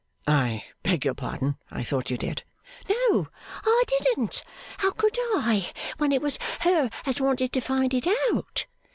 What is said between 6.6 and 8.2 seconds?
her as wanted to find it